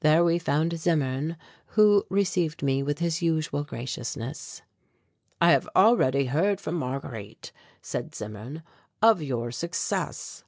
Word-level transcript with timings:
There 0.00 0.22
we 0.22 0.38
found 0.38 0.78
Zimmern, 0.78 1.38
who 1.68 2.04
received 2.10 2.62
me 2.62 2.82
with 2.82 2.98
his 2.98 3.22
usual 3.22 3.64
graciousness. 3.64 4.60
"I 5.40 5.52
have 5.52 5.66
already 5.74 6.26
heard 6.26 6.60
from 6.60 6.74
Marguerite," 6.74 7.52
said 7.80 8.14
Zimmern, 8.14 8.62
"of 9.00 9.22
your 9.22 9.50
success." 9.50 10.44